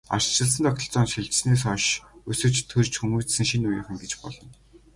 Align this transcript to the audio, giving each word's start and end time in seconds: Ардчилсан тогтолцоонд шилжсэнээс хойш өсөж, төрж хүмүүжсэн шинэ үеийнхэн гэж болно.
Ардчилсан 0.15 0.63
тогтолцоонд 0.67 1.11
шилжсэнээс 1.11 1.63
хойш 1.67 1.85
өсөж, 2.31 2.55
төрж 2.71 2.93
хүмүүжсэн 2.99 3.45
шинэ 3.49 3.65
үеийнхэн 3.67 3.97
гэж 4.01 4.11
болно. 4.21 4.47